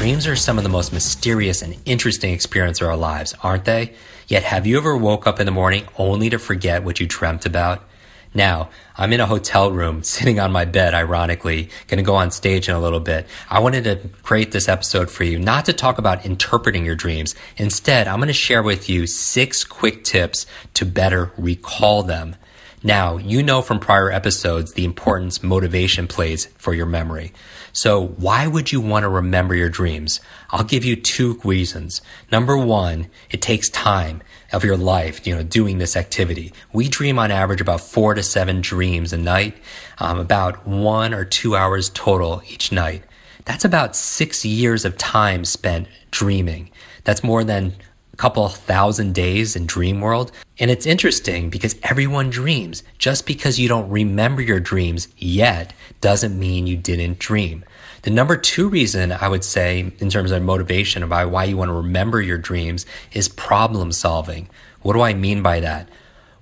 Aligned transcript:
Dreams 0.00 0.26
are 0.26 0.34
some 0.34 0.56
of 0.56 0.64
the 0.64 0.70
most 0.70 0.94
mysterious 0.94 1.60
and 1.60 1.76
interesting 1.84 2.32
experiences 2.32 2.80
of 2.80 2.88
our 2.88 2.96
lives, 2.96 3.34
aren't 3.42 3.66
they? 3.66 3.92
Yet 4.28 4.44
have 4.44 4.66
you 4.66 4.78
ever 4.78 4.96
woke 4.96 5.26
up 5.26 5.38
in 5.38 5.44
the 5.44 5.52
morning 5.52 5.86
only 5.98 6.30
to 6.30 6.38
forget 6.38 6.82
what 6.82 7.00
you 7.00 7.06
dreamt 7.06 7.44
about? 7.44 7.84
Now, 8.32 8.70
I'm 8.96 9.12
in 9.12 9.20
a 9.20 9.26
hotel 9.26 9.70
room, 9.70 10.02
sitting 10.02 10.40
on 10.40 10.52
my 10.52 10.64
bed, 10.64 10.94
ironically, 10.94 11.68
gonna 11.86 12.02
go 12.02 12.14
on 12.14 12.30
stage 12.30 12.66
in 12.66 12.74
a 12.74 12.80
little 12.80 12.98
bit. 12.98 13.26
I 13.50 13.60
wanted 13.60 13.84
to 13.84 14.08
create 14.22 14.52
this 14.52 14.70
episode 14.70 15.10
for 15.10 15.24
you, 15.24 15.38
not 15.38 15.66
to 15.66 15.74
talk 15.74 15.98
about 15.98 16.24
interpreting 16.24 16.86
your 16.86 16.96
dreams. 16.96 17.34
Instead, 17.58 18.08
I'm 18.08 18.20
gonna 18.20 18.32
share 18.32 18.62
with 18.62 18.88
you 18.88 19.06
six 19.06 19.64
quick 19.64 20.02
tips 20.02 20.46
to 20.72 20.86
better 20.86 21.30
recall 21.36 22.04
them. 22.04 22.36
Now, 22.82 23.18
you 23.18 23.42
know 23.42 23.60
from 23.60 23.78
prior 23.78 24.10
episodes 24.10 24.72
the 24.72 24.86
importance 24.86 25.42
motivation 25.42 26.06
plays 26.06 26.46
for 26.56 26.72
your 26.72 26.86
memory. 26.86 27.34
So 27.72 28.06
why 28.06 28.46
would 28.46 28.72
you 28.72 28.80
want 28.80 29.04
to 29.04 29.08
remember 29.08 29.54
your 29.54 29.68
dreams? 29.68 30.20
I'll 30.50 30.64
give 30.64 30.84
you 30.84 30.96
two 30.96 31.40
reasons. 31.44 32.02
Number 32.30 32.56
one, 32.56 33.08
it 33.30 33.40
takes 33.40 33.68
time 33.68 34.22
of 34.52 34.64
your 34.64 34.76
life, 34.76 35.26
you 35.26 35.34
know, 35.34 35.42
doing 35.42 35.78
this 35.78 35.96
activity. 35.96 36.52
We 36.72 36.88
dream 36.88 37.18
on 37.18 37.30
average 37.30 37.60
about 37.60 37.80
four 37.80 38.14
to 38.14 38.22
seven 38.22 38.60
dreams 38.60 39.12
a 39.12 39.18
night, 39.18 39.56
um, 39.98 40.18
about 40.18 40.66
one 40.66 41.14
or 41.14 41.24
two 41.24 41.54
hours 41.54 41.90
total 41.90 42.42
each 42.48 42.72
night. 42.72 43.04
That's 43.44 43.64
about 43.64 43.96
six 43.96 44.44
years 44.44 44.84
of 44.84 44.98
time 44.98 45.44
spent 45.44 45.88
dreaming. 46.10 46.70
That's 47.04 47.24
more 47.24 47.44
than 47.44 47.74
couple 48.20 48.46
thousand 48.50 49.14
days 49.14 49.56
in 49.56 49.64
dream 49.64 50.02
world. 50.02 50.30
And 50.58 50.70
it's 50.70 50.84
interesting 50.84 51.48
because 51.48 51.74
everyone 51.82 52.28
dreams. 52.28 52.82
Just 52.98 53.24
because 53.24 53.58
you 53.58 53.66
don't 53.66 53.88
remember 53.88 54.42
your 54.42 54.60
dreams 54.60 55.08
yet 55.16 55.72
doesn't 56.02 56.38
mean 56.38 56.66
you 56.66 56.76
didn't 56.76 57.18
dream. 57.18 57.64
The 58.02 58.10
number 58.10 58.36
two 58.36 58.68
reason 58.68 59.10
I 59.10 59.28
would 59.28 59.42
say 59.42 59.90
in 60.00 60.10
terms 60.10 60.32
of 60.32 60.42
motivation 60.42 61.02
about 61.02 61.30
why 61.30 61.44
you 61.44 61.56
want 61.56 61.70
to 61.70 61.74
remember 61.74 62.20
your 62.20 62.36
dreams 62.36 62.84
is 63.14 63.26
problem 63.26 63.90
solving. 63.90 64.50
What 64.82 64.92
do 64.92 65.00
I 65.00 65.14
mean 65.14 65.42
by 65.42 65.60
that? 65.60 65.88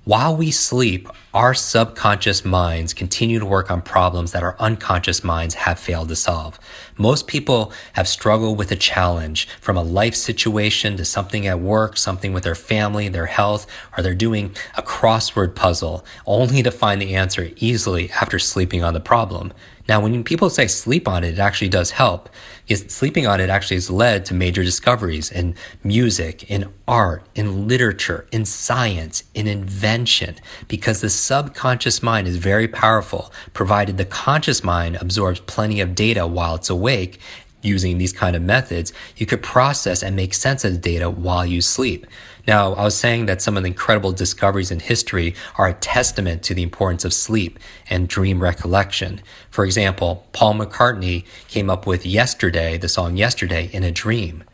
While 0.03 0.37
we 0.37 0.51
sleep, 0.51 1.09
our 1.35 1.53
subconscious 1.53 2.43
minds 2.43 2.95
continue 2.95 3.39
to 3.39 3.45
work 3.45 3.71
on 3.71 3.83
problems 3.83 4.33
that 4.33 4.43
our 4.43 4.57
unconscious 4.59 5.23
minds 5.23 5.55
have 5.55 5.79
failed 5.79 6.09
to 6.09 6.17
solve. 6.17 6.59
Most 6.97 7.27
people 7.27 7.71
have 7.93 8.09
struggled 8.09 8.57
with 8.57 8.73
a 8.73 8.77
challenge 8.77 9.47
from 9.61 9.77
a 9.77 9.83
life 9.83 10.15
situation 10.15 10.97
to 10.97 11.05
something 11.05 11.47
at 11.47 11.61
work, 11.61 11.99
something 11.99 12.33
with 12.33 12.45
their 12.45 12.55
family, 12.55 13.09
their 13.09 13.27
health, 13.27 13.67
or 13.97 14.03
they're 14.03 14.15
doing 14.15 14.57
a 14.77 14.83
crossword 14.83 15.55
puzzle 15.55 16.05
only 16.27 16.63
to 16.63 16.71
find 16.71 17.01
the 17.01 17.15
answer 17.15 17.51
easily 17.57 18.11
after 18.13 18.39
sleeping 18.39 18.83
on 18.83 18.95
the 18.95 19.01
problem. 19.01 19.53
Now, 19.89 20.01
when 20.01 20.23
people 20.23 20.51
say 20.51 20.67
sleep 20.67 21.09
on 21.09 21.25
it, 21.25 21.35
it 21.35 21.39
actually 21.39 21.71
does 21.71 21.93
help. 21.93 22.29
Sleeping 22.69 23.27
on 23.27 23.41
it 23.41 23.49
actually 23.49 23.79
has 23.79 23.91
led 23.91 24.27
to 24.27 24.35
major 24.35 24.63
discoveries 24.63 25.33
in 25.33 25.55
music, 25.83 26.51
in 26.51 26.71
art, 26.87 27.23
in 27.35 27.67
literature, 27.67 28.27
in 28.31 28.45
science, 28.45 29.23
in 29.33 29.47
invention, 29.47 30.37
because 30.67 31.01
the 31.01 31.09
subconscious 31.19 32.03
mind 32.03 32.27
is 32.27 32.37
very 32.37 32.69
powerful, 32.69 33.33
provided 33.53 33.99
the 33.99 34.05
conscious 34.05 34.65
mind 34.65 34.97
absorbs 34.97 35.41
plenty 35.41 35.81
of 35.81 35.95
data 35.95 36.27
while 36.27 36.55
it's 36.55 36.71
awake 36.71 37.21
using 37.63 37.99
these 37.99 38.13
kind 38.13 38.37
of 38.37 38.43
methods, 38.43 38.93
you 39.17 39.27
could 39.27 39.43
process 39.43 40.03
and 40.03 40.15
make 40.15 40.35
sense 40.35 40.65
of 40.65 40.73
the 40.73 40.79
data 40.79 41.11
while 41.11 41.45
you 41.45 41.61
sleep. 41.61 42.07
Now, 42.47 42.73
I 42.75 42.85
was 42.85 42.97
saying 42.97 43.27
that 43.27 43.43
some 43.43 43.57
of 43.57 43.63
the 43.63 43.69
incredible 43.69 44.13
discoveries 44.13 44.71
in 44.71 44.81
history 44.81 45.35
are 45.57 45.69
a 45.69 45.75
testament 45.75 46.43
to 46.45 46.55
the 46.55 46.63
importance 46.63 47.05
of 47.05 47.13
sleep 47.13 47.59
and 47.91 48.09
dream 48.09 48.43
recollection. 48.43 49.21
For 49.51 49.65
example, 49.65 50.27
Paul 50.33 50.55
McCartney 50.55 51.27
came 51.49 51.69
up 51.69 51.87
with 51.87 52.07
Yesterday, 52.07 52.79
the 52.79 52.89
song 52.89 53.17
Yesterday, 53.17 53.69
in 53.73 53.83
a 53.83 53.91
dream. 53.91 54.45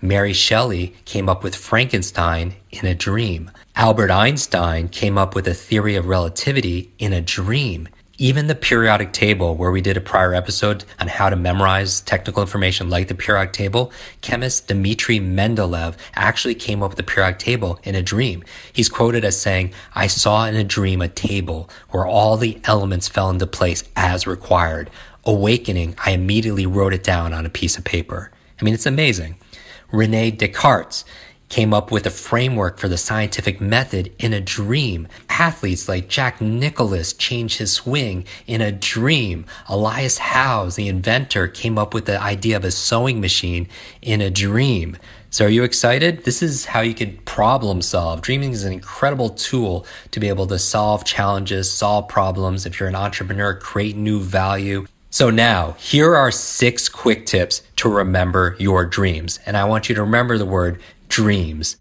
Mary 0.00 0.32
Shelley 0.32 0.94
came 1.04 1.28
up 1.28 1.42
with 1.42 1.56
Frankenstein 1.56 2.54
in 2.70 2.86
a 2.86 2.94
dream. 2.94 3.50
Albert 3.74 4.12
Einstein 4.12 4.88
came 4.88 5.18
up 5.18 5.34
with 5.34 5.48
a 5.48 5.54
theory 5.54 5.96
of 5.96 6.06
relativity 6.06 6.92
in 7.00 7.12
a 7.12 7.20
dream. 7.20 7.88
Even 8.16 8.46
the 8.46 8.54
periodic 8.54 9.12
table, 9.12 9.56
where 9.56 9.72
we 9.72 9.80
did 9.80 9.96
a 9.96 10.00
prior 10.00 10.34
episode 10.34 10.84
on 11.00 11.08
how 11.08 11.28
to 11.28 11.34
memorize 11.34 12.00
technical 12.00 12.42
information 12.42 12.88
like 12.88 13.08
the 13.08 13.14
periodic 13.14 13.52
table, 13.52 13.92
chemist 14.20 14.68
Dmitry 14.68 15.18
Mendeleev 15.18 15.96
actually 16.14 16.54
came 16.54 16.80
up 16.82 16.90
with 16.90 16.96
the 16.96 17.02
periodic 17.02 17.40
table 17.40 17.80
in 17.82 17.96
a 17.96 18.02
dream. 18.02 18.44
He's 18.72 18.88
quoted 18.88 19.24
as 19.24 19.40
saying, 19.40 19.72
I 19.96 20.06
saw 20.06 20.46
in 20.46 20.54
a 20.54 20.62
dream 20.62 21.02
a 21.02 21.08
table 21.08 21.70
where 21.90 22.06
all 22.06 22.36
the 22.36 22.60
elements 22.64 23.08
fell 23.08 23.30
into 23.30 23.48
place 23.48 23.82
as 23.96 24.28
required. 24.28 24.90
Awakening, 25.24 25.96
I 26.04 26.12
immediately 26.12 26.66
wrote 26.66 26.94
it 26.94 27.02
down 27.02 27.32
on 27.32 27.46
a 27.46 27.50
piece 27.50 27.78
of 27.78 27.84
paper. 27.84 28.30
I 28.60 28.64
mean, 28.64 28.74
it's 28.74 28.86
amazing. 28.86 29.36
Rene 29.90 30.32
Descartes 30.32 31.04
came 31.48 31.72
up 31.72 31.90
with 31.90 32.06
a 32.06 32.10
framework 32.10 32.78
for 32.78 32.88
the 32.88 32.98
scientific 32.98 33.60
method 33.60 34.12
in 34.18 34.34
a 34.34 34.40
dream. 34.40 35.08
Athletes 35.30 35.88
like 35.88 36.08
Jack 36.08 36.40
Nicklaus 36.40 37.14
changed 37.14 37.58
his 37.58 37.72
swing 37.72 38.26
in 38.46 38.60
a 38.60 38.70
dream. 38.70 39.46
Elias 39.66 40.18
Howes, 40.18 40.76
the 40.76 40.88
inventor, 40.88 41.48
came 41.48 41.78
up 41.78 41.94
with 41.94 42.04
the 42.04 42.20
idea 42.20 42.56
of 42.56 42.64
a 42.64 42.70
sewing 42.70 43.20
machine 43.20 43.66
in 44.02 44.20
a 44.20 44.30
dream. 44.30 44.98
So, 45.30 45.46
are 45.46 45.50
you 45.50 45.62
excited? 45.62 46.24
This 46.24 46.42
is 46.42 46.66
how 46.66 46.80
you 46.80 46.94
can 46.94 47.16
problem 47.18 47.82
solve. 47.82 48.22
Dreaming 48.22 48.52
is 48.52 48.64
an 48.64 48.72
incredible 48.72 49.30
tool 49.30 49.86
to 50.10 50.20
be 50.20 50.28
able 50.28 50.46
to 50.46 50.58
solve 50.58 51.04
challenges, 51.04 51.70
solve 51.70 52.08
problems. 52.08 52.64
If 52.66 52.80
you're 52.80 52.88
an 52.88 52.94
entrepreneur, 52.94 53.54
create 53.54 53.96
new 53.96 54.20
value. 54.20 54.86
So 55.10 55.30
now, 55.30 55.72
here 55.78 56.14
are 56.14 56.30
six 56.30 56.86
quick 56.86 57.24
tips 57.24 57.62
to 57.76 57.88
remember 57.88 58.56
your 58.58 58.84
dreams. 58.84 59.40
And 59.46 59.56
I 59.56 59.64
want 59.64 59.88
you 59.88 59.94
to 59.94 60.02
remember 60.02 60.36
the 60.36 60.44
word 60.44 60.82
dreams. 61.08 61.78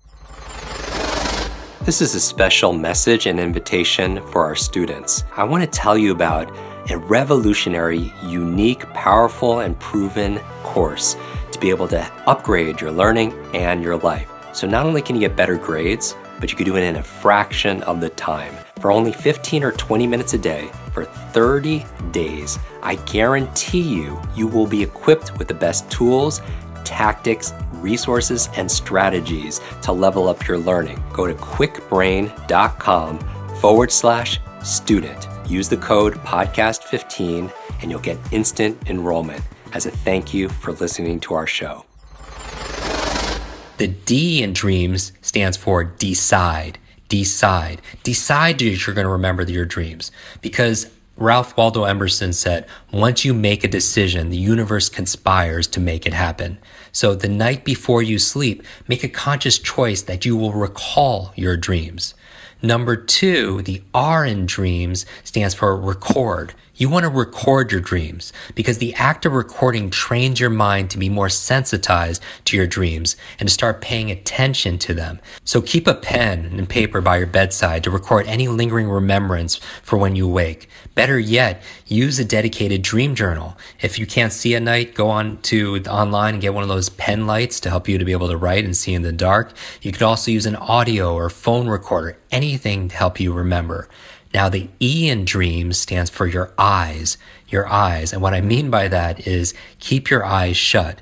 This 1.81 2.01
is 2.01 2.15
a 2.15 2.21
special 2.21 2.71
message 2.71 3.25
and 3.25 3.37
invitation 3.37 4.25
for 4.27 4.45
our 4.45 4.55
students. 4.55 5.25
I 5.35 5.43
want 5.43 5.61
to 5.61 5.69
tell 5.69 5.97
you 5.97 6.13
about 6.13 6.49
a 6.89 6.97
revolutionary, 6.97 8.13
unique, 8.23 8.81
powerful, 8.93 9.59
and 9.59 9.77
proven 9.77 10.39
course 10.63 11.17
to 11.51 11.59
be 11.59 11.69
able 11.69 11.89
to 11.89 12.09
upgrade 12.27 12.79
your 12.79 12.91
learning 12.91 13.33
and 13.53 13.83
your 13.83 13.97
life. 13.97 14.31
So, 14.53 14.67
not 14.67 14.85
only 14.85 15.01
can 15.01 15.17
you 15.17 15.21
get 15.21 15.35
better 15.35 15.57
grades, 15.57 16.15
but 16.39 16.49
you 16.49 16.55
can 16.55 16.65
do 16.65 16.77
it 16.77 16.83
in 16.83 16.95
a 16.95 17.03
fraction 17.03 17.83
of 17.83 17.99
the 17.99 18.09
time. 18.09 18.55
For 18.79 18.91
only 18.91 19.11
15 19.11 19.63
or 19.63 19.71
20 19.71 20.05
minutes 20.05 20.33
a 20.33 20.37
day 20.37 20.69
for 20.93 21.05
30 21.05 21.83
days, 22.11 22.59
I 22.83 22.95
guarantee 22.95 23.81
you, 23.81 24.21
you 24.35 24.47
will 24.47 24.67
be 24.67 24.83
equipped 24.83 25.37
with 25.39 25.47
the 25.47 25.53
best 25.53 25.89
tools, 25.89 26.41
tactics, 26.83 27.53
resources, 27.73 28.49
and 28.55 28.69
strategies 28.69 29.59
to 29.81 29.91
level 29.91 30.27
up 30.27 30.47
your 30.47 30.57
learning. 30.59 31.01
Go 31.11 31.25
to 31.25 31.33
kwikbrain.com 31.33 33.19
forward 33.59 33.91
slash 33.91 34.39
student. 34.63 35.27
Use 35.47 35.69
the 35.69 35.77
code 35.77 36.13
podcast15 36.17 37.51
and 37.81 37.91
you'll 37.91 37.99
get 37.99 38.17
instant 38.31 38.77
enrollment 38.89 39.43
as 39.73 39.85
a 39.85 39.91
thank 39.91 40.33
you 40.33 40.49
for 40.49 40.73
listening 40.73 41.19
to 41.21 41.33
our 41.33 41.47
show. 41.47 41.83
The 43.77 43.87
D 43.87 44.43
in 44.43 44.53
dreams 44.53 45.13
stands 45.21 45.57
for 45.57 45.83
decide. 45.83 46.79
Decide. 47.09 47.81
Decide 48.03 48.59
that 48.59 48.85
you're 48.85 48.95
going 48.95 49.05
to 49.05 49.11
remember 49.11 49.43
your 49.43 49.65
dreams 49.65 50.11
because 50.41 50.89
Ralph 51.15 51.57
Waldo 51.57 51.85
Emerson 51.85 52.31
said, 52.31 52.67
Once 52.91 53.25
you 53.25 53.33
make 53.33 53.63
a 53.63 53.67
decision, 53.67 54.29
the 54.29 54.37
universe 54.37 54.87
conspires 54.87 55.65
to 55.67 55.79
make 55.79 56.05
it 56.05 56.13
happen. 56.13 56.59
So 56.91 57.15
the 57.15 57.27
night 57.27 57.63
before 57.63 58.03
you 58.03 58.19
sleep, 58.19 58.61
make 58.87 59.03
a 59.03 59.09
conscious 59.09 59.57
choice 59.57 60.03
that 60.03 60.25
you 60.25 60.37
will 60.37 60.53
recall 60.53 61.33
your 61.35 61.57
dreams. 61.57 62.13
Number 62.61 62.95
two, 62.95 63.61
the 63.61 63.83
R 63.93 64.25
in 64.25 64.47
dreams 64.47 65.05
stands 65.23 65.53
for 65.53 65.75
record. 65.75 66.55
You 66.73 66.89
want 66.89 67.05
to 67.05 67.09
record 67.09 67.71
your 67.71 67.81
dreams 67.81 68.33
because 68.55 68.79
the 68.79 68.93
act 68.95 69.25
of 69.25 69.33
recording 69.33 69.89
trains 69.89 70.39
your 70.39 70.49
mind 70.49 70.89
to 70.91 70.97
be 70.97 71.09
more 71.09 71.29
sensitized 71.29 72.21
to 72.45 72.57
your 72.57 72.67
dreams 72.67 73.15
and 73.39 73.47
to 73.47 73.53
start 73.53 73.81
paying 73.81 74.09
attention 74.09 74.77
to 74.79 74.93
them. 74.93 75.19
So 75.43 75.61
keep 75.61 75.87
a 75.87 75.95
pen 75.95 76.45
and 76.45 76.69
paper 76.69 77.01
by 77.01 77.17
your 77.17 77.27
bedside 77.27 77.83
to 77.83 77.91
record 77.91 78.27
any 78.27 78.47
lingering 78.47 78.89
remembrance 78.89 79.57
for 79.83 79.97
when 79.97 80.15
you 80.15 80.27
wake. 80.27 80.67
Better 80.97 81.19
yet, 81.19 81.61
use 81.85 82.17
a 82.17 82.25
dedicated 82.25 82.81
dream 82.81 83.13
journal. 83.13 83.55
If 83.81 83.99
you 83.99 84.07
can't 84.07 84.33
see 84.33 84.55
at 84.55 84.63
night, 84.63 84.95
go 84.95 85.11
on 85.11 85.39
to 85.43 85.77
online 85.83 86.33
and 86.33 86.41
get 86.41 86.55
one 86.55 86.63
of 86.63 86.69
those 86.69 86.89
pen 86.89 87.27
lights 87.27 87.59
to 87.59 87.69
help 87.69 87.87
you 87.87 87.99
to 87.99 88.03
be 88.03 88.13
able 88.13 88.29
to 88.29 88.35
write 88.35 88.65
and 88.65 88.75
see 88.75 88.95
in 88.95 89.03
the 89.03 89.11
dark. 89.11 89.53
You 89.83 89.91
could 89.91 90.01
also 90.01 90.31
use 90.31 90.47
an 90.47 90.55
audio 90.55 91.13
or 91.13 91.29
phone 91.29 91.67
recorder, 91.67 92.17
anything 92.31 92.87
to 92.87 92.95
help 92.95 93.19
you 93.19 93.31
remember. 93.31 93.87
Now, 94.33 94.49
the 94.49 94.71
E 94.81 95.07
in 95.07 95.23
dreams 95.23 95.77
stands 95.77 96.09
for 96.09 96.25
your 96.25 96.51
eyes, 96.57 97.19
your 97.47 97.67
eyes. 97.67 98.11
And 98.11 98.23
what 98.23 98.33
I 98.33 98.41
mean 98.41 98.71
by 98.71 98.87
that 98.87 99.27
is 99.27 99.53
keep 99.77 100.09
your 100.09 100.25
eyes 100.25 100.57
shut. 100.57 100.99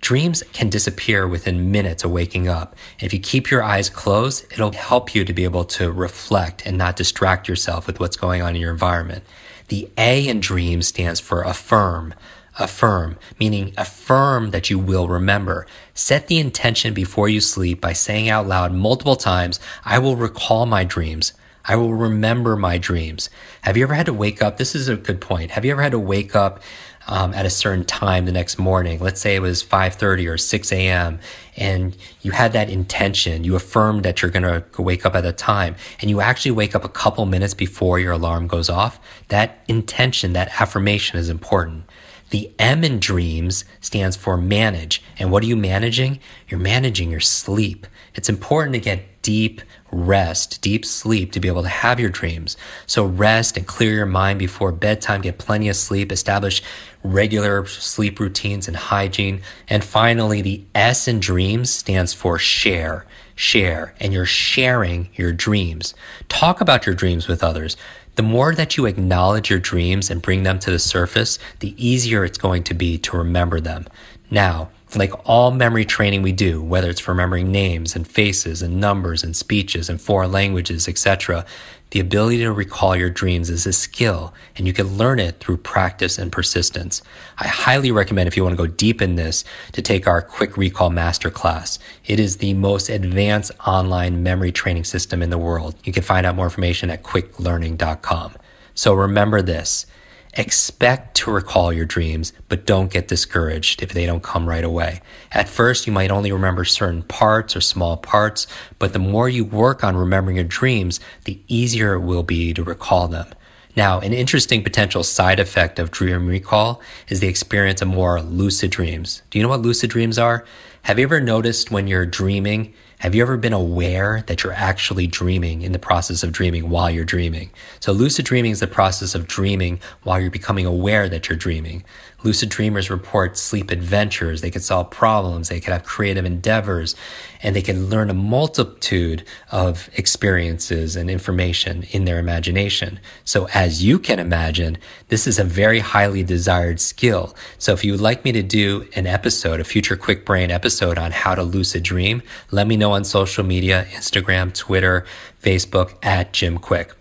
Dreams 0.00 0.42
can 0.54 0.70
disappear 0.70 1.28
within 1.28 1.70
minutes 1.70 2.04
of 2.04 2.10
waking 2.10 2.48
up. 2.48 2.74
If 3.00 3.12
you 3.12 3.20
keep 3.20 3.50
your 3.50 3.62
eyes 3.62 3.90
closed, 3.90 4.50
it'll 4.50 4.72
help 4.72 5.14
you 5.14 5.24
to 5.24 5.32
be 5.32 5.44
able 5.44 5.64
to 5.64 5.92
reflect 5.92 6.64
and 6.64 6.78
not 6.78 6.96
distract 6.96 7.48
yourself 7.48 7.86
with 7.86 8.00
what's 8.00 8.16
going 8.16 8.40
on 8.40 8.54
in 8.54 8.62
your 8.62 8.70
environment. 8.72 9.24
The 9.68 9.90
A 9.98 10.26
in 10.26 10.40
dreams 10.40 10.88
stands 10.88 11.20
for 11.20 11.42
affirm. 11.42 12.14
Affirm, 12.58 13.18
meaning 13.38 13.72
affirm 13.76 14.50
that 14.50 14.70
you 14.70 14.78
will 14.78 15.06
remember. 15.06 15.66
Set 15.94 16.26
the 16.26 16.38
intention 16.38 16.92
before 16.92 17.28
you 17.28 17.40
sleep 17.40 17.80
by 17.80 17.92
saying 17.92 18.28
out 18.28 18.46
loud 18.46 18.72
multiple 18.72 19.16
times, 19.16 19.60
I 19.84 19.98
will 19.98 20.16
recall 20.16 20.66
my 20.66 20.82
dreams. 20.82 21.32
I 21.64 21.76
will 21.76 21.94
remember 21.94 22.56
my 22.56 22.78
dreams. 22.78 23.30
Have 23.62 23.76
you 23.76 23.84
ever 23.84 23.94
had 23.94 24.06
to 24.06 24.14
wake 24.14 24.42
up? 24.42 24.56
This 24.56 24.74
is 24.74 24.88
a 24.88 24.96
good 24.96 25.20
point. 25.20 25.52
Have 25.52 25.64
you 25.64 25.70
ever 25.70 25.82
had 25.82 25.92
to 25.92 25.98
wake 25.98 26.34
up 26.34 26.60
um, 27.08 27.34
at 27.34 27.46
a 27.46 27.50
certain 27.50 27.84
time 27.84 28.26
the 28.26 28.32
next 28.32 28.58
morning? 28.58 29.00
Let's 29.00 29.20
say 29.20 29.34
it 29.34 29.42
was 29.42 29.62
5:30 29.62 30.28
or 30.28 30.38
6 30.38 30.72
a.m. 30.72 31.18
and 31.56 31.96
you 32.22 32.32
had 32.32 32.52
that 32.52 32.70
intention. 32.70 33.44
You 33.44 33.56
affirmed 33.56 34.04
that 34.04 34.22
you're 34.22 34.30
going 34.30 34.42
to 34.42 34.82
wake 34.82 35.04
up 35.04 35.14
at 35.14 35.24
a 35.24 35.32
time, 35.32 35.76
and 36.00 36.10
you 36.10 36.20
actually 36.20 36.52
wake 36.52 36.74
up 36.74 36.84
a 36.84 36.88
couple 36.88 37.26
minutes 37.26 37.54
before 37.54 37.98
your 37.98 38.12
alarm 38.12 38.46
goes 38.46 38.68
off. 38.68 39.00
That 39.28 39.64
intention, 39.68 40.32
that 40.34 40.60
affirmation, 40.60 41.18
is 41.18 41.28
important. 41.28 41.84
The 42.30 42.52
M 42.60 42.84
in 42.84 43.00
dreams 43.00 43.64
stands 43.80 44.16
for 44.16 44.36
manage. 44.36 45.02
And 45.18 45.32
what 45.32 45.42
are 45.42 45.46
you 45.46 45.56
managing? 45.56 46.20
You're 46.48 46.60
managing 46.60 47.10
your 47.10 47.20
sleep. 47.20 47.86
It's 48.14 48.28
important 48.28 48.74
to 48.74 48.80
get 48.80 49.22
deep 49.22 49.60
rest, 49.92 50.62
deep 50.62 50.84
sleep 50.84 51.32
to 51.32 51.40
be 51.40 51.48
able 51.48 51.62
to 51.62 51.68
have 51.68 52.00
your 52.00 52.08
dreams. 52.08 52.56
So 52.86 53.04
rest 53.04 53.56
and 53.56 53.66
clear 53.66 53.92
your 53.92 54.06
mind 54.06 54.38
before 54.38 54.72
bedtime, 54.72 55.20
get 55.20 55.38
plenty 55.38 55.68
of 55.68 55.76
sleep, 55.76 56.12
establish 56.12 56.62
regular 57.02 57.66
sleep 57.66 58.20
routines 58.20 58.68
and 58.68 58.76
hygiene. 58.76 59.42
And 59.68 59.84
finally, 59.84 60.42
the 60.42 60.64
S 60.74 61.08
in 61.08 61.20
dreams 61.20 61.70
stands 61.70 62.12
for 62.12 62.38
share. 62.38 63.06
Share, 63.34 63.94
and 63.98 64.12
you're 64.12 64.26
sharing 64.26 65.08
your 65.14 65.32
dreams. 65.32 65.94
Talk 66.28 66.60
about 66.60 66.84
your 66.84 66.94
dreams 66.94 67.26
with 67.26 67.42
others. 67.42 67.76
The 68.16 68.22
more 68.22 68.54
that 68.54 68.76
you 68.76 68.84
acknowledge 68.84 69.48
your 69.48 69.60
dreams 69.60 70.10
and 70.10 70.20
bring 70.20 70.42
them 70.42 70.58
to 70.58 70.70
the 70.70 70.78
surface, 70.78 71.38
the 71.60 71.74
easier 71.82 72.24
it's 72.24 72.36
going 72.36 72.64
to 72.64 72.74
be 72.74 72.98
to 72.98 73.16
remember 73.16 73.60
them. 73.60 73.86
Now, 74.30 74.68
like 74.96 75.12
all 75.28 75.50
memory 75.52 75.84
training 75.84 76.22
we 76.22 76.32
do, 76.32 76.62
whether 76.62 76.90
it's 76.90 77.06
remembering 77.06 77.50
names 77.50 77.96
and 77.96 78.06
faces 78.06 78.62
and 78.62 78.80
numbers 78.80 79.22
and 79.22 79.36
speeches 79.36 79.88
and 79.88 80.00
foreign 80.00 80.32
languages, 80.32 80.88
etc., 80.88 81.46
the 81.90 82.00
ability 82.00 82.38
to 82.38 82.52
recall 82.52 82.94
your 82.94 83.10
dreams 83.10 83.50
is 83.50 83.66
a 83.66 83.72
skill 83.72 84.32
and 84.56 84.66
you 84.66 84.72
can 84.72 84.96
learn 84.96 85.18
it 85.18 85.40
through 85.40 85.56
practice 85.56 86.18
and 86.18 86.30
persistence. 86.30 87.02
I 87.38 87.48
highly 87.48 87.90
recommend 87.90 88.28
if 88.28 88.36
you 88.36 88.44
want 88.44 88.52
to 88.52 88.62
go 88.62 88.68
deep 88.68 89.02
in 89.02 89.16
this 89.16 89.44
to 89.72 89.82
take 89.82 90.06
our 90.06 90.22
Kwik 90.22 90.56
Recall 90.56 90.90
masterclass. 90.90 91.78
It 92.06 92.20
is 92.20 92.36
the 92.36 92.54
most 92.54 92.88
advanced 92.88 93.52
online 93.66 94.22
memory 94.22 94.52
training 94.52 94.84
system 94.84 95.22
in 95.22 95.30
the 95.30 95.38
world. 95.38 95.74
You 95.84 95.92
can 95.92 96.02
find 96.02 96.26
out 96.26 96.36
more 96.36 96.46
information 96.46 96.90
at 96.90 97.02
kwiklearning.com. 97.02 98.34
So 98.74 98.94
remember 98.94 99.42
this. 99.42 99.86
Expect 100.34 101.16
to 101.16 101.30
recall 101.32 101.72
your 101.72 101.84
dreams, 101.84 102.32
but 102.48 102.64
don't 102.64 102.92
get 102.92 103.08
discouraged 103.08 103.82
if 103.82 103.92
they 103.92 104.06
don't 104.06 104.22
come 104.22 104.48
right 104.48 104.62
away. 104.62 105.00
At 105.32 105.48
first, 105.48 105.88
you 105.88 105.92
might 105.92 106.12
only 106.12 106.30
remember 106.30 106.64
certain 106.64 107.02
parts 107.02 107.56
or 107.56 107.60
small 107.60 107.96
parts, 107.96 108.46
but 108.78 108.92
the 108.92 109.00
more 109.00 109.28
you 109.28 109.44
work 109.44 109.82
on 109.82 109.96
remembering 109.96 110.36
your 110.36 110.44
dreams, 110.44 111.00
the 111.24 111.40
easier 111.48 111.94
it 111.94 112.00
will 112.00 112.22
be 112.22 112.54
to 112.54 112.62
recall 112.62 113.08
them. 113.08 113.26
Now, 113.74 113.98
an 113.98 114.12
interesting 114.12 114.62
potential 114.62 115.02
side 115.02 115.40
effect 115.40 115.78
of 115.80 115.90
dream 115.90 116.26
recall 116.26 116.80
is 117.08 117.18
the 117.18 117.28
experience 117.28 117.82
of 117.82 117.88
more 117.88 118.20
lucid 118.22 118.70
dreams. 118.70 119.22
Do 119.30 119.38
you 119.38 119.42
know 119.42 119.48
what 119.48 119.62
lucid 119.62 119.90
dreams 119.90 120.18
are? 120.18 120.44
Have 120.82 120.98
you 120.98 121.04
ever 121.04 121.20
noticed 121.20 121.70
when 121.70 121.88
you're 121.88 122.06
dreaming, 122.06 122.72
have 123.00 123.14
you 123.14 123.22
ever 123.22 123.38
been 123.38 123.54
aware 123.54 124.22
that 124.26 124.44
you're 124.44 124.52
actually 124.52 125.06
dreaming 125.06 125.62
in 125.62 125.72
the 125.72 125.78
process 125.78 126.22
of 126.22 126.32
dreaming 126.32 126.68
while 126.68 126.90
you're 126.90 127.02
dreaming? 127.02 127.50
So 127.80 127.92
lucid 127.92 128.26
dreaming 128.26 128.50
is 128.50 128.60
the 128.60 128.66
process 128.66 129.14
of 129.14 129.26
dreaming 129.26 129.80
while 130.02 130.20
you're 130.20 130.30
becoming 130.30 130.66
aware 130.66 131.08
that 131.08 131.26
you're 131.26 131.38
dreaming. 131.38 131.82
Lucid 132.22 132.50
dreamers 132.50 132.90
report 132.90 133.38
sleep 133.38 133.70
adventures. 133.70 134.42
They 134.42 134.50
can 134.50 134.60
solve 134.60 134.90
problems. 134.90 135.48
They 135.48 135.60
can 135.60 135.72
have 135.72 135.84
creative 135.84 136.26
endeavors 136.26 136.94
and 137.42 137.56
they 137.56 137.62
can 137.62 137.88
learn 137.88 138.10
a 138.10 138.14
multitude 138.14 139.24
of 139.50 139.88
experiences 139.94 140.94
and 140.94 141.08
information 141.08 141.84
in 141.92 142.04
their 142.04 142.18
imagination. 142.18 143.00
So 143.24 143.48
as 143.54 143.82
you 143.82 143.98
can 143.98 144.18
imagine, 144.18 144.76
this 145.08 145.26
is 145.26 145.38
a 145.38 145.44
very 145.44 145.78
highly 145.78 146.22
desired 146.22 146.80
skill. 146.80 147.34
So 147.56 147.72
if 147.72 147.82
you 147.82 147.92
would 147.92 148.02
like 148.02 148.26
me 148.26 148.32
to 148.32 148.42
do 148.42 148.86
an 148.94 149.06
episode, 149.06 149.58
a 149.58 149.64
future 149.64 149.96
Kwik 149.96 150.26
Brain 150.26 150.50
episode 150.50 150.98
on 150.98 151.12
how 151.12 151.34
to 151.34 151.42
lucid 151.42 151.82
dream, 151.82 152.22
let 152.50 152.66
me 152.66 152.76
know 152.76 152.89
on 152.90 153.04
social 153.04 153.44
media, 153.44 153.86
Instagram, 153.90 154.52
Twitter, 154.52 155.06
Facebook 155.42 155.94
at 156.02 156.32
Jim 156.32 156.58
Kwik. 156.58 156.92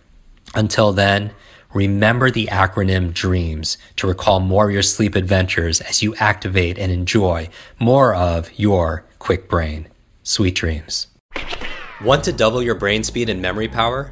Until 0.56 0.94
then, 0.94 1.32
Remember 1.74 2.32
the 2.32 2.48
acronym 2.48 3.14
DREAMS 3.14 3.78
to 3.98 4.08
recall 4.08 4.40
more 4.40 4.66
of 4.66 4.74
your 4.74 4.82
sleep 4.82 5.16
adventures 5.16 5.82
as 5.82 6.02
you 6.02 6.16
activate 6.16 6.80
and 6.80 6.92
enjoy 6.92 7.48
more 7.78 8.16
of 8.16 8.50
your 8.58 9.06
Kwik 9.20 9.48
Brain. 9.48 9.88
Sweet 10.24 10.56
dreams. 10.56 11.06
Want 12.04 12.24
to 12.24 12.34
double 12.34 12.64
your 12.64 12.74
brain 12.74 13.04
speed 13.04 13.30
and 13.30 13.40
memory 13.40 13.68
power? 13.68 14.12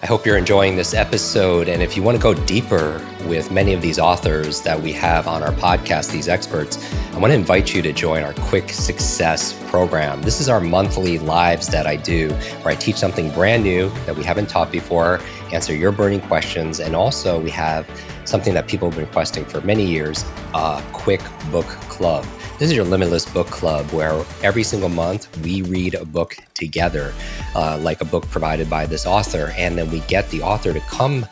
I 0.00 0.06
hope 0.06 0.24
you're 0.24 0.38
enjoying 0.38 0.76
this 0.76 0.94
episode. 0.94 1.68
And 1.68 1.82
if 1.82 1.96
you 1.96 2.04
want 2.04 2.16
to 2.16 2.22
go 2.22 2.32
deeper 2.32 3.04
with 3.26 3.50
many 3.50 3.74
of 3.74 3.82
these 3.82 3.98
authors 3.98 4.62
that 4.62 4.80
we 4.80 4.92
have 4.92 5.26
on 5.26 5.42
our 5.42 5.50
podcast, 5.50 6.12
these 6.12 6.28
experts, 6.28 6.78
I 7.14 7.18
want 7.18 7.32
to 7.32 7.34
invite 7.34 7.74
you 7.74 7.82
to 7.82 7.92
join 7.92 8.22
our 8.22 8.32
Kwik 8.32 8.70
Success 8.70 9.60
program. 9.70 10.22
This 10.22 10.40
is 10.40 10.48
our 10.48 10.60
monthly 10.60 11.18
lives 11.18 11.66
that 11.68 11.88
I 11.88 11.96
do 11.96 12.30
where 12.62 12.68
I 12.68 12.76
teach 12.76 12.94
something 12.94 13.32
brand 13.32 13.64
new 13.64 13.88
that 14.06 14.14
we 14.14 14.22
haven't 14.22 14.48
taught 14.48 14.70
before, 14.70 15.18
answer 15.52 15.74
your 15.74 15.90
burning 15.90 16.20
questions, 16.20 16.78
and 16.78 16.94
also 16.94 17.40
we 17.40 17.50
have 17.50 17.84
something 18.24 18.54
that 18.54 18.68
people 18.68 18.88
have 18.88 18.96
been 18.96 19.04
requesting 19.04 19.44
for 19.44 19.60
many 19.62 19.84
years 19.84 20.24
a 20.54 20.80
quick 20.92 21.22
book 21.50 21.66
club. 21.66 22.24
This 22.58 22.70
is 22.70 22.76
your 22.76 22.86
limitless 22.86 23.24
book 23.24 23.46
club 23.46 23.88
where 23.92 24.24
every 24.42 24.64
single 24.64 24.88
month 24.88 25.28
we 25.44 25.62
read 25.62 25.94
a 25.94 26.04
book 26.04 26.36
together, 26.54 27.14
uh, 27.54 27.78
like 27.80 28.00
a 28.00 28.04
book 28.04 28.28
provided 28.30 28.68
by 28.68 28.84
this 28.84 29.06
author. 29.06 29.52
And 29.56 29.78
then 29.78 29.88
we 29.92 30.00
get 30.00 30.28
the 30.30 30.42
author 30.42 30.72
to 30.72 30.80
come 30.80 31.24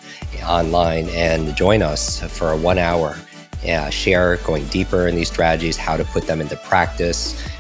online 0.45 1.09
and 1.09 1.56
join 1.56 1.83
us 1.83 2.21
for 2.21 2.52
a 2.52 2.56
one 2.56 2.78
hour 2.78 3.18
uh, 3.68 3.90
share 3.90 4.37
going 4.38 4.64
deeper 4.68 5.09
in 5.09 5.16
these 5.16 5.28
strategies, 5.28 5.76
how 5.76 5.97
to 5.97 6.04
put 6.04 6.28
them 6.28 6.40
into 6.40 6.54
practice. 6.59 7.42